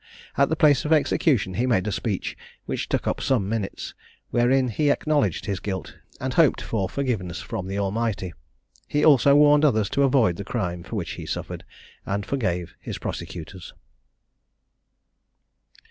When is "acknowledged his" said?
4.89-5.59